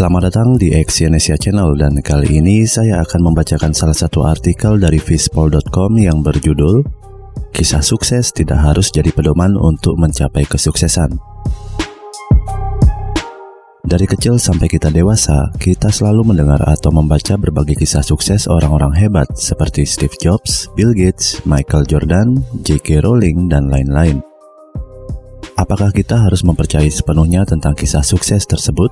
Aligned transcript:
Selamat 0.00 0.32
datang 0.32 0.56
di 0.56 0.72
Exyonesia 0.72 1.36
Channel 1.36 1.76
dan 1.76 2.00
kali 2.00 2.40
ini 2.40 2.64
saya 2.64 3.04
akan 3.04 3.20
membacakan 3.20 3.76
salah 3.76 3.92
satu 3.92 4.24
artikel 4.24 4.80
dari 4.80 4.96
Fishpol.com 4.96 5.92
yang 6.00 6.24
berjudul 6.24 6.80
Kisah 7.52 7.84
sukses 7.84 8.32
tidak 8.32 8.64
harus 8.64 8.88
jadi 8.88 9.12
pedoman 9.12 9.60
untuk 9.60 10.00
mencapai 10.00 10.48
kesuksesan. 10.48 11.20
Dari 13.84 14.08
kecil 14.08 14.40
sampai 14.40 14.72
kita 14.72 14.88
dewasa, 14.88 15.52
kita 15.60 15.92
selalu 15.92 16.32
mendengar 16.32 16.64
atau 16.64 16.88
membaca 16.96 17.36
berbagai 17.36 17.76
kisah 17.76 18.00
sukses 18.00 18.48
orang-orang 18.48 18.96
hebat 18.96 19.28
seperti 19.36 19.84
Steve 19.84 20.16
Jobs, 20.16 20.72
Bill 20.80 20.96
Gates, 20.96 21.44
Michael 21.44 21.84
Jordan, 21.84 22.40
J.K. 22.64 23.04
Rowling, 23.04 23.52
dan 23.52 23.68
lain-lain. 23.68 24.24
Apakah 25.60 25.92
kita 25.92 26.16
harus 26.16 26.40
mempercayai 26.40 26.88
sepenuhnya 26.88 27.44
tentang 27.44 27.76
kisah 27.76 28.00
sukses 28.00 28.48
tersebut? 28.48 28.88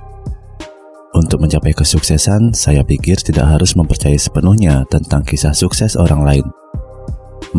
Untuk 1.18 1.42
mencapai 1.42 1.74
kesuksesan, 1.74 2.54
saya 2.54 2.86
pikir 2.86 3.18
tidak 3.18 3.50
harus 3.50 3.74
mempercayai 3.74 4.14
sepenuhnya 4.14 4.86
tentang 4.86 5.26
kisah 5.26 5.50
sukses 5.50 5.98
orang 5.98 6.22
lain. 6.22 6.46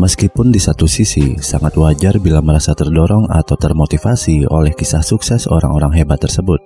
Meskipun 0.00 0.48
di 0.48 0.56
satu 0.56 0.88
sisi 0.88 1.36
sangat 1.36 1.76
wajar 1.76 2.16
bila 2.16 2.40
merasa 2.40 2.72
terdorong 2.72 3.28
atau 3.28 3.60
termotivasi 3.60 4.48
oleh 4.48 4.72
kisah 4.72 5.04
sukses 5.04 5.44
orang-orang 5.44 5.92
hebat 5.92 6.24
tersebut. 6.24 6.56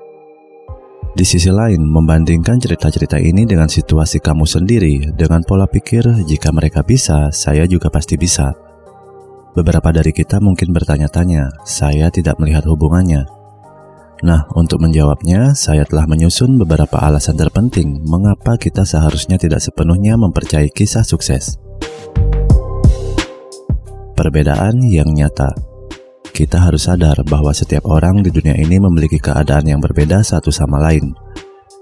Di 1.19 1.27
sisi 1.27 1.51
lain, 1.51 1.83
membandingkan 1.83 2.63
cerita-cerita 2.63 3.19
ini 3.19 3.43
dengan 3.43 3.67
situasi 3.67 4.23
kamu 4.23 4.47
sendiri 4.47 5.19
dengan 5.19 5.43
pola 5.43 5.67
pikir 5.67 6.07
jika 6.23 6.55
mereka 6.55 6.87
bisa, 6.87 7.35
saya 7.35 7.67
juga 7.67 7.91
pasti 7.91 8.15
bisa. 8.15 8.55
Beberapa 9.59 9.91
dari 9.91 10.15
kita 10.15 10.39
mungkin 10.39 10.71
bertanya-tanya, 10.71 11.67
saya 11.67 12.07
tidak 12.15 12.39
melihat 12.39 12.63
hubungannya. 12.71 13.44
Nah, 14.25 14.49
untuk 14.57 14.81
menjawabnya, 14.81 15.53
saya 15.53 15.85
telah 15.85 16.09
menyusun 16.09 16.57
beberapa 16.57 16.97
alasan 16.97 17.37
terpenting 17.37 18.09
mengapa 18.09 18.57
kita 18.57 18.89
seharusnya 18.89 19.37
tidak 19.37 19.61
sepenuhnya 19.61 20.17
mempercayai 20.17 20.73
kisah 20.73 21.05
sukses. 21.05 21.61
Perbedaan 24.17 24.81
yang 24.81 25.13
nyata 25.13 25.53
kita 26.33 26.57
harus 26.57 26.89
sadar 26.89 27.21
bahwa 27.29 27.53
setiap 27.53 27.85
orang 27.85 28.25
di 28.25 28.33
dunia 28.33 28.57
ini 28.57 28.81
memiliki 28.81 29.21
keadaan 29.21 29.69
yang 29.69 29.79
berbeda 29.85 30.25
satu 30.25 30.49
sama 30.49 30.81
lain. 30.81 31.13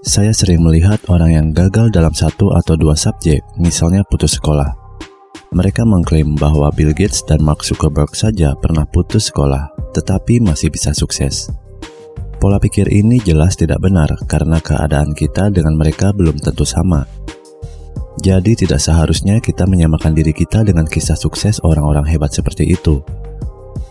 Saya 0.03 0.35
sering 0.35 0.59
melihat 0.61 0.99
orang 1.07 1.31
yang 1.31 1.47
gagal 1.55 1.95
dalam 1.95 2.11
satu 2.11 2.51
atau 2.51 2.75
dua 2.75 2.93
subjek, 2.99 3.39
misalnya 3.55 4.03
putus 4.03 4.35
sekolah. 4.35 4.67
Mereka 5.55 5.87
mengklaim 5.87 6.35
bahwa 6.35 6.67
Bill 6.75 6.91
Gates 6.91 7.23
dan 7.23 7.39
Mark 7.39 7.63
Zuckerberg 7.63 8.11
saja 8.13 8.51
pernah 8.59 8.83
putus 8.83 9.31
sekolah, 9.31 9.71
tetapi 9.95 10.43
masih 10.43 10.69
bisa 10.69 10.91
sukses. 10.91 11.62
Pola 12.43 12.59
pikir 12.59 12.91
ini 12.91 13.23
jelas 13.23 13.55
tidak 13.55 13.79
benar 13.79 14.11
karena 14.27 14.59
keadaan 14.59 15.15
kita 15.15 15.47
dengan 15.47 15.79
mereka 15.79 16.11
belum 16.11 16.43
tentu 16.43 16.67
sama. 16.67 17.07
Jadi 18.19 18.67
tidak 18.67 18.83
seharusnya 18.83 19.39
kita 19.39 19.63
menyamakan 19.63 20.11
diri 20.11 20.35
kita 20.35 20.67
dengan 20.67 20.83
kisah 20.83 21.15
sukses 21.15 21.63
orang-orang 21.63 22.03
hebat 22.03 22.35
seperti 22.35 22.67
itu. 22.67 22.99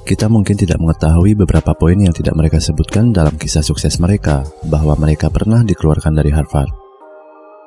Kita 0.04 0.28
mungkin 0.28 0.60
tidak 0.60 0.76
mengetahui 0.84 1.32
beberapa 1.32 1.72
poin 1.72 1.96
yang 1.96 2.12
tidak 2.12 2.36
mereka 2.36 2.60
sebutkan 2.60 3.08
dalam 3.08 3.40
kisah 3.40 3.64
sukses 3.64 3.96
mereka, 3.96 4.44
bahwa 4.68 5.00
mereka 5.00 5.32
pernah 5.32 5.64
dikeluarkan 5.64 6.12
dari 6.12 6.28
Harvard. 6.28 6.68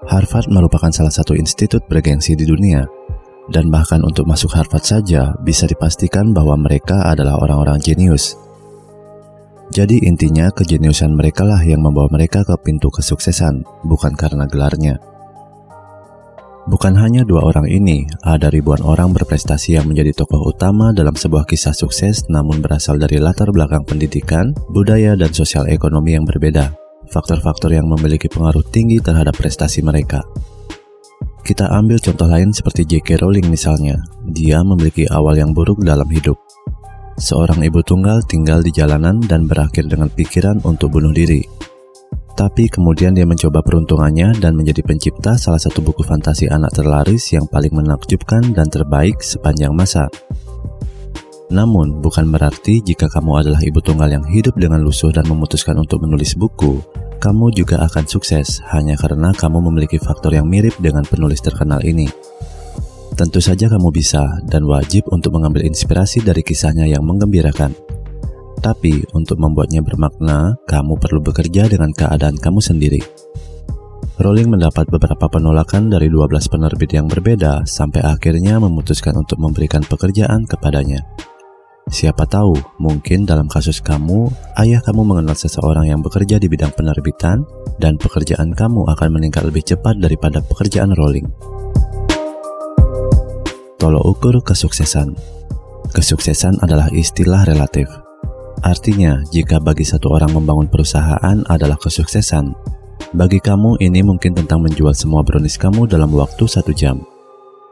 Harvard 0.05 0.53
merupakan 0.53 0.93
salah 0.93 1.09
satu 1.09 1.33
institut 1.33 1.81
bergengsi 1.89 2.37
di 2.37 2.45
dunia, 2.45 2.85
dan 3.49 3.73
bahkan 3.73 4.05
untuk 4.05 4.29
masuk 4.29 4.53
Harvard 4.53 4.85
saja 4.85 5.33
bisa 5.41 5.65
dipastikan 5.65 6.29
bahwa 6.29 6.53
mereka 6.61 7.09
adalah 7.09 7.41
orang-orang 7.41 7.81
jenius 7.81 8.44
jadi 9.73 9.97
intinya 10.05 10.53
kejeniusan 10.53 11.17
mereka 11.17 11.41
lah 11.41 11.61
yang 11.65 11.81
membawa 11.81 12.05
mereka 12.13 12.45
ke 12.45 12.53
pintu 12.61 12.93
kesuksesan, 12.93 13.65
bukan 13.85 14.13
karena 14.13 14.45
gelarnya. 14.45 15.01
Bukan 16.65 16.97
hanya 16.97 17.21
dua 17.21 17.45
orang 17.45 17.69
ini, 17.69 18.09
ada 18.25 18.49
ribuan 18.49 18.81
orang 18.81 19.13
berprestasi 19.13 19.77
yang 19.77 19.85
menjadi 19.85 20.17
tokoh 20.17 20.49
utama 20.49 20.89
dalam 20.97 21.13
sebuah 21.13 21.45
kisah 21.45 21.77
sukses 21.77 22.25
namun 22.25 22.57
berasal 22.57 22.97
dari 22.97 23.21
latar 23.21 23.53
belakang 23.53 23.85
pendidikan, 23.85 24.49
budaya, 24.73 25.13
dan 25.13 25.29
sosial 25.29 25.69
ekonomi 25.69 26.17
yang 26.17 26.25
berbeda. 26.25 26.73
Faktor-faktor 27.13 27.69
yang 27.69 27.85
memiliki 27.85 28.25
pengaruh 28.25 28.65
tinggi 28.65 28.97
terhadap 28.97 29.37
prestasi 29.37 29.85
mereka. 29.85 30.25
Kita 31.45 31.69
ambil 31.69 32.01
contoh 32.01 32.25
lain 32.25 32.49
seperti 32.49 32.89
J.K. 32.89 33.21
Rowling 33.21 33.45
misalnya. 33.45 34.01
Dia 34.25 34.65
memiliki 34.65 35.05
awal 35.05 35.37
yang 35.37 35.53
buruk 35.53 35.85
dalam 35.85 36.09
hidup, 36.09 36.41
Seorang 37.15 37.63
ibu 37.63 37.79
tunggal 37.79 38.27
tinggal 38.27 38.59
di 38.59 38.75
jalanan 38.75 39.23
dan 39.23 39.47
berakhir 39.47 39.87
dengan 39.87 40.11
pikiran 40.11 40.59
untuk 40.67 40.99
bunuh 40.99 41.15
diri. 41.15 41.47
Tapi 42.35 42.67
kemudian 42.67 43.15
dia 43.15 43.23
mencoba 43.23 43.63
peruntungannya 43.63 44.35
dan 44.43 44.59
menjadi 44.59 44.83
pencipta 44.83 45.39
salah 45.39 45.55
satu 45.55 45.79
buku 45.79 46.03
fantasi 46.03 46.51
anak 46.51 46.75
terlaris 46.75 47.31
yang 47.31 47.47
paling 47.47 47.71
menakjubkan 47.71 48.51
dan 48.51 48.67
terbaik 48.67 49.23
sepanjang 49.23 49.71
masa. 49.71 50.11
Namun, 51.55 52.03
bukan 52.03 52.27
berarti 52.27 52.83
jika 52.83 53.07
kamu 53.07 53.47
adalah 53.47 53.63
ibu 53.63 53.79
tunggal 53.79 54.11
yang 54.11 54.27
hidup 54.27 54.59
dengan 54.59 54.83
lusuh 54.83 55.15
dan 55.15 55.23
memutuskan 55.23 55.79
untuk 55.79 56.03
menulis 56.03 56.35
buku, 56.35 56.83
kamu 57.23 57.55
juga 57.55 57.79
akan 57.87 58.03
sukses 58.11 58.59
hanya 58.75 58.99
karena 58.99 59.31
kamu 59.31 59.63
memiliki 59.71 59.95
faktor 60.03 60.35
yang 60.35 60.51
mirip 60.51 60.75
dengan 60.83 61.07
penulis 61.07 61.39
terkenal 61.39 61.79
ini. 61.87 62.11
Tentu 63.15 63.39
saja 63.39 63.71
kamu 63.71 63.95
bisa 63.95 64.43
dan 64.43 64.67
wajib 64.67 65.07
untuk 65.07 65.39
mengambil 65.39 65.63
inspirasi 65.63 66.19
dari 66.19 66.43
kisahnya 66.43 66.83
yang 66.83 67.07
menggembirakan. 67.07 67.71
Tapi 68.59 69.07
untuk 69.15 69.39
membuatnya 69.39 69.79
bermakna, 69.79 70.59
kamu 70.67 70.99
perlu 70.99 71.23
bekerja 71.23 71.71
dengan 71.71 71.95
keadaan 71.95 72.35
kamu 72.35 72.59
sendiri. 72.59 72.99
Rowling 74.19 74.51
mendapat 74.51 74.91
beberapa 74.91 75.31
penolakan 75.31 75.87
dari 75.87 76.11
12 76.11 76.51
penerbit 76.51 76.91
yang 76.91 77.07
berbeda 77.07 77.63
sampai 77.63 78.03
akhirnya 78.03 78.59
memutuskan 78.59 79.15
untuk 79.15 79.39
memberikan 79.39 79.83
pekerjaan 79.87 80.43
kepadanya. 80.43 81.03
Siapa 81.87 82.27
tahu, 82.27 82.57
mungkin 82.83 83.23
dalam 83.23 83.47
kasus 83.47 83.79
kamu, 83.79 84.27
ayah 84.59 84.83
kamu 84.83 85.07
mengenal 85.07 85.39
seseorang 85.39 85.87
yang 85.87 86.03
bekerja 86.03 86.35
di 86.35 86.51
bidang 86.51 86.75
penerbitan, 86.75 87.47
dan 87.79 87.95
pekerjaan 87.95 88.51
kamu 88.51 88.91
akan 88.91 89.09
meningkat 89.13 89.47
lebih 89.47 89.63
cepat 89.63 89.99
daripada 90.03 90.43
pekerjaan 90.43 90.91
Rowling. 90.91 91.54
Tolok 93.85 94.17
ukur 94.17 94.41
kesuksesan. 94.41 95.13
Kesuksesan 95.93 96.57
adalah 96.65 96.89
istilah 96.89 97.45
relatif. 97.45 97.85
Artinya, 98.65 99.21
jika 99.29 99.61
bagi 99.61 99.85
satu 99.85 100.09
orang 100.09 100.33
membangun 100.33 100.65
perusahaan 100.65 101.45
adalah 101.45 101.77
kesuksesan, 101.77 102.49
bagi 103.13 103.37
kamu 103.37 103.77
ini 103.85 104.01
mungkin 104.01 104.33
tentang 104.33 104.65
menjual 104.65 104.89
semua 104.97 105.21
brownies 105.21 105.61
kamu 105.61 105.85
dalam 105.85 106.09
waktu 106.17 106.49
satu 106.49 106.73
jam. 106.73 106.97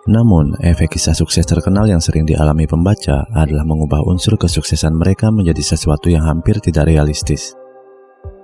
Namun, 0.06 0.54
efek 0.62 0.94
kisah 0.94 1.18
sukses 1.18 1.50
terkenal 1.50 1.90
yang 1.90 1.98
sering 1.98 2.30
dialami 2.30 2.70
pembaca 2.70 3.26
adalah 3.34 3.66
mengubah 3.66 4.06
unsur 4.06 4.38
kesuksesan 4.38 4.94
mereka 4.94 5.34
menjadi 5.34 5.66
sesuatu 5.66 6.14
yang 6.14 6.30
hampir 6.30 6.62
tidak 6.62 6.94
realistis. 6.94 7.58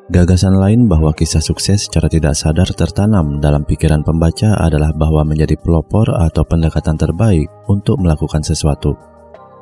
Gagasan 0.10 0.58
lain 0.58 0.90
bahwa 0.90 1.14
kisah 1.14 1.38
sukses 1.38 1.86
secara 1.86 2.10
tidak 2.10 2.34
sadar 2.34 2.66
tertanam 2.74 3.38
dalam 3.38 3.62
pikiran 3.62 4.02
pembaca 4.02 4.58
adalah 4.58 4.90
bahwa 4.90 5.22
menjadi 5.22 5.54
pelopor 5.54 6.10
atau 6.10 6.42
pendekatan 6.50 6.98
terbaik 6.98 7.46
untuk 7.70 8.02
melakukan 8.02 8.42
sesuatu. 8.42 8.98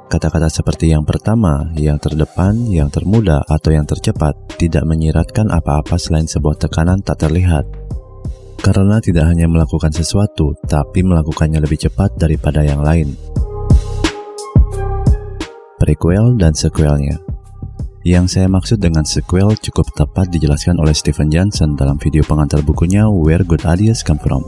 Kata-kata 0.07 0.47
seperti 0.47 0.95
yang 0.95 1.03
pertama, 1.03 1.67
yang 1.75 1.99
terdepan, 1.99 2.63
yang 2.71 2.87
termuda, 2.87 3.43
atau 3.43 3.75
yang 3.75 3.83
tercepat 3.83 4.39
tidak 4.55 4.87
menyiratkan 4.87 5.51
apa-apa 5.51 5.99
selain 5.99 6.31
sebuah 6.31 6.55
tekanan 6.55 7.03
tak 7.03 7.27
terlihat. 7.27 7.67
Karena 8.63 9.03
tidak 9.03 9.27
hanya 9.27 9.51
melakukan 9.51 9.91
sesuatu, 9.91 10.55
tapi 10.63 11.03
melakukannya 11.03 11.59
lebih 11.59 11.91
cepat 11.91 12.15
daripada 12.15 12.63
yang 12.63 12.79
lain. 12.79 13.19
Prequel 15.75 16.39
dan 16.39 16.55
sequelnya 16.55 17.26
yang 18.07 18.23
saya 18.23 18.47
maksud 18.47 18.79
dengan 18.79 19.03
sequel 19.03 19.51
cukup 19.59 19.91
tepat 19.91 20.31
dijelaskan 20.31 20.79
oleh 20.79 20.95
Stephen 20.95 21.27
Johnson 21.27 21.75
dalam 21.75 21.99
video 21.99 22.23
pengantar 22.23 22.63
bukunya 22.63 23.03
Where 23.03 23.43
Good 23.43 23.67
Ideas 23.67 23.99
Come 23.99 24.23
From. 24.23 24.47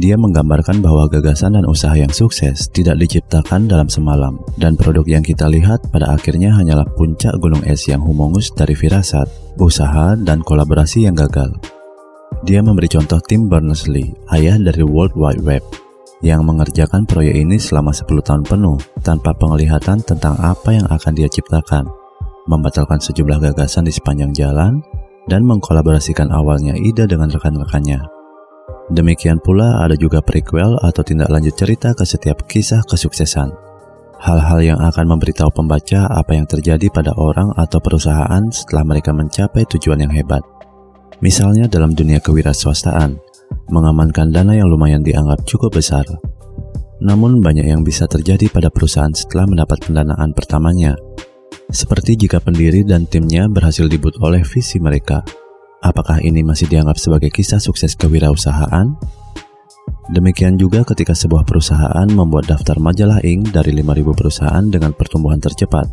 Dia 0.00 0.16
menggambarkan 0.16 0.80
bahwa 0.80 1.10
gagasan 1.12 1.60
dan 1.60 1.68
usaha 1.68 1.92
yang 1.92 2.08
sukses 2.08 2.72
tidak 2.72 2.96
diciptakan 3.04 3.68
dalam 3.68 3.90
semalam, 3.92 4.40
dan 4.56 4.80
produk 4.80 5.04
yang 5.04 5.20
kita 5.26 5.44
lihat 5.50 5.92
pada 5.92 6.14
akhirnya 6.14 6.54
hanyalah 6.54 6.88
puncak 6.96 7.36
gunung 7.36 7.60
es 7.68 7.84
yang 7.84 8.00
humongus 8.00 8.48
dari 8.54 8.72
firasat, 8.72 9.28
usaha, 9.60 10.16
dan 10.16 10.40
kolaborasi 10.40 11.04
yang 11.04 11.18
gagal. 11.18 11.52
Dia 12.46 12.62
memberi 12.62 12.86
contoh 12.86 13.18
Tim 13.26 13.50
Berners-Lee, 13.50 14.30
ayah 14.38 14.56
dari 14.56 14.86
World 14.86 15.18
Wide 15.18 15.42
Web, 15.42 15.66
yang 16.22 16.46
mengerjakan 16.46 17.02
proyek 17.02 17.34
ini 17.34 17.58
selama 17.58 17.90
10 17.90 18.06
tahun 18.22 18.42
penuh 18.46 18.78
tanpa 19.02 19.34
penglihatan 19.34 19.98
tentang 20.06 20.38
apa 20.38 20.78
yang 20.78 20.86
akan 20.86 21.12
dia 21.12 21.26
ciptakan 21.26 21.97
membatalkan 22.48 22.98
sejumlah 22.98 23.52
gagasan 23.52 23.84
di 23.84 23.92
sepanjang 23.92 24.32
jalan, 24.32 24.80
dan 25.28 25.44
mengkolaborasikan 25.44 26.32
awalnya 26.32 26.72
ide 26.74 27.04
dengan 27.04 27.28
rekan-rekannya. 27.28 28.00
Demikian 28.88 29.36
pula 29.44 29.84
ada 29.84 29.92
juga 29.92 30.24
prequel 30.24 30.80
atau 30.80 31.04
tindak 31.04 31.28
lanjut 31.28 31.52
cerita 31.52 31.92
ke 31.92 32.08
setiap 32.08 32.48
kisah 32.48 32.80
kesuksesan. 32.88 33.52
Hal-hal 34.18 34.58
yang 34.64 34.80
akan 34.80 35.14
memberitahu 35.14 35.52
pembaca 35.52 36.08
apa 36.08 36.32
yang 36.34 36.48
terjadi 36.48 36.88
pada 36.90 37.12
orang 37.14 37.52
atau 37.54 37.78
perusahaan 37.78 38.42
setelah 38.50 38.82
mereka 38.82 39.12
mencapai 39.12 39.68
tujuan 39.76 40.02
yang 40.02 40.10
hebat. 40.10 40.42
Misalnya 41.20 41.68
dalam 41.68 41.92
dunia 41.92 42.18
kewirausahaan, 42.18 43.14
mengamankan 43.68 44.32
dana 44.32 44.56
yang 44.56 44.66
lumayan 44.66 45.04
dianggap 45.04 45.44
cukup 45.44 45.78
besar. 45.78 46.08
Namun 46.98 47.38
banyak 47.38 47.68
yang 47.68 47.86
bisa 47.86 48.10
terjadi 48.10 48.50
pada 48.50 48.72
perusahaan 48.72 49.12
setelah 49.14 49.46
mendapat 49.46 49.86
pendanaan 49.86 50.34
pertamanya. 50.34 50.98
Seperti 51.68 52.16
jika 52.16 52.40
pendiri 52.40 52.80
dan 52.80 53.04
timnya 53.04 53.44
berhasil 53.44 53.84
dibut 53.92 54.16
oleh 54.24 54.40
visi 54.40 54.80
mereka. 54.80 55.20
Apakah 55.84 56.24
ini 56.24 56.40
masih 56.40 56.64
dianggap 56.64 56.96
sebagai 56.96 57.28
kisah 57.28 57.60
sukses 57.60 57.92
kewirausahaan? 57.92 58.96
Demikian 60.08 60.56
juga 60.56 60.80
ketika 60.88 61.12
sebuah 61.12 61.44
perusahaan 61.44 62.08
membuat 62.08 62.48
daftar 62.48 62.80
majalah 62.80 63.20
Inc. 63.20 63.52
dari 63.52 63.76
5.000 63.76 64.16
perusahaan 64.16 64.64
dengan 64.64 64.96
pertumbuhan 64.96 65.36
tercepat. 65.36 65.92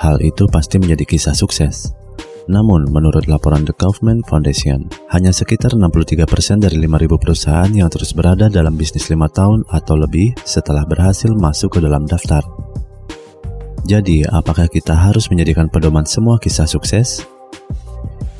Hal 0.00 0.16
itu 0.24 0.48
pasti 0.48 0.80
menjadi 0.80 1.04
kisah 1.04 1.36
sukses. 1.36 1.92
Namun, 2.48 2.88
menurut 2.88 3.28
laporan 3.28 3.68
The 3.68 3.76
Kaufman 3.76 4.24
Foundation, 4.24 4.88
hanya 5.12 5.28
sekitar 5.28 5.76
63% 5.76 6.64
dari 6.64 6.80
5.000 6.80 7.20
perusahaan 7.20 7.68
yang 7.68 7.92
terus 7.92 8.16
berada 8.16 8.48
dalam 8.48 8.72
bisnis 8.80 9.12
5 9.12 9.20
tahun 9.28 9.60
atau 9.68 9.94
lebih 10.00 10.32
setelah 10.48 10.88
berhasil 10.88 11.28
masuk 11.36 11.76
ke 11.76 11.84
dalam 11.84 12.08
daftar. 12.08 12.40
Jadi, 13.86 14.26
apakah 14.26 14.66
kita 14.66 14.98
harus 14.98 15.30
menjadikan 15.30 15.70
pedoman 15.70 16.02
semua 16.02 16.42
kisah 16.42 16.66
sukses? 16.66 17.22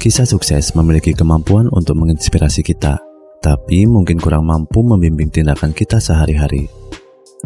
Kisah 0.02 0.26
sukses 0.26 0.74
memiliki 0.74 1.14
kemampuan 1.14 1.70
untuk 1.70 1.94
menginspirasi 2.02 2.66
kita, 2.66 2.98
tapi 3.38 3.86
mungkin 3.86 4.18
kurang 4.18 4.50
mampu 4.50 4.82
membimbing 4.82 5.30
tindakan 5.30 5.70
kita 5.70 6.02
sehari-hari. 6.02 6.66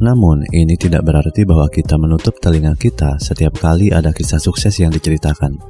Namun, 0.00 0.48
ini 0.48 0.80
tidak 0.80 1.04
berarti 1.04 1.44
bahwa 1.44 1.68
kita 1.68 2.00
menutup 2.00 2.40
telinga 2.40 2.72
kita 2.72 3.20
setiap 3.20 3.60
kali 3.60 3.92
ada 3.92 4.16
kisah 4.16 4.40
sukses 4.40 4.72
yang 4.80 4.88
diceritakan 4.88 5.60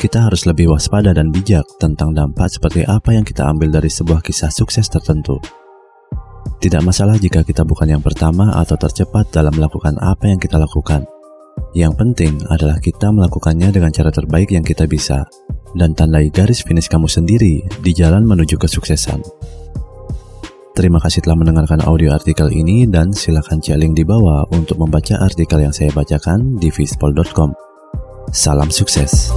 kita 0.00 0.24
harus 0.24 0.48
lebih 0.48 0.72
waspada 0.72 1.12
dan 1.12 1.28
bijak 1.28 1.60
tentang 1.76 2.16
dampak 2.16 2.48
seperti 2.48 2.88
apa 2.88 3.12
yang 3.12 3.20
kita 3.20 3.44
ambil 3.44 3.68
dari 3.68 3.92
sebuah 3.92 4.24
kisah 4.24 4.48
sukses 4.48 4.88
tertentu. 4.88 5.36
Tidak 6.56 6.80
masalah 6.80 7.20
jika 7.20 7.44
kita 7.44 7.68
bukan 7.68 7.84
yang 7.84 8.00
pertama 8.00 8.56
atau 8.56 8.80
tercepat 8.80 9.28
dalam 9.28 9.52
melakukan 9.52 10.00
apa 10.00 10.32
yang 10.32 10.40
kita 10.40 10.56
lakukan. 10.56 11.19
Yang 11.70 11.94
penting 12.02 12.34
adalah 12.50 12.82
kita 12.82 13.14
melakukannya 13.14 13.70
dengan 13.70 13.94
cara 13.94 14.10
terbaik 14.10 14.50
yang 14.50 14.66
kita 14.66 14.90
bisa, 14.90 15.22
dan 15.78 15.94
tandai 15.94 16.26
garis 16.34 16.66
finish 16.66 16.90
kamu 16.90 17.06
sendiri 17.06 17.62
di 17.82 17.92
jalan 17.94 18.26
menuju 18.26 18.58
kesuksesan. 18.58 19.22
Terima 20.74 20.98
kasih 20.98 21.22
telah 21.22 21.38
mendengarkan 21.38 21.82
audio 21.86 22.14
artikel 22.14 22.48
ini 22.50 22.88
dan 22.88 23.14
silakan 23.14 23.60
cek 23.60 23.78
link 23.78 23.94
di 23.98 24.04
bawah 24.06 24.48
untuk 24.54 24.80
membaca 24.80 25.18
artikel 25.22 25.62
yang 25.62 25.74
saya 25.74 25.92
bacakan 25.92 26.56
di 26.58 26.72
vispol.com. 26.72 27.52
Salam 28.30 28.70
sukses. 28.70 29.34